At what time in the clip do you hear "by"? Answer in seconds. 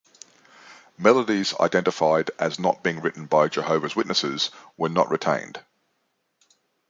3.27-3.49